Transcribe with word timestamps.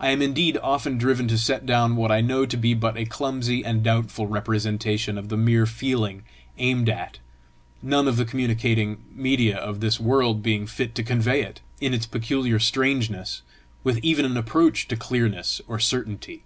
I 0.00 0.12
am 0.12 0.22
indeed 0.22 0.56
often 0.62 0.96
driven 0.96 1.28
to 1.28 1.36
set 1.36 1.66
down 1.66 1.94
what 1.96 2.10
I 2.10 2.22
know 2.22 2.46
to 2.46 2.56
be 2.56 2.72
but 2.72 2.96
a 2.96 3.04
clumsy 3.04 3.62
and 3.62 3.82
doubtful 3.82 4.26
representation 4.26 5.18
of 5.18 5.28
the 5.28 5.36
mere 5.36 5.66
feeling 5.66 6.22
aimed 6.56 6.88
at, 6.88 7.18
none 7.82 8.08
of 8.08 8.16
the 8.16 8.24
communicating 8.24 9.04
media 9.12 9.58
of 9.58 9.80
this 9.80 10.00
world 10.00 10.42
being 10.42 10.66
fit 10.66 10.94
to 10.94 11.02
convey 11.02 11.42
it, 11.42 11.60
in 11.82 11.92
its 11.92 12.06
peculiar 12.06 12.58
strangeness, 12.58 13.42
with 13.84 13.98
even 13.98 14.24
an 14.24 14.38
approach 14.38 14.88
to 14.88 14.96
clearness 14.96 15.60
or 15.68 15.78
certainty. 15.78 16.44